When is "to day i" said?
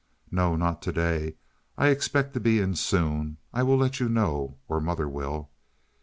0.81-1.89